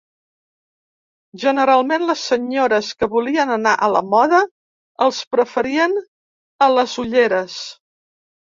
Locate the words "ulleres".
7.07-7.61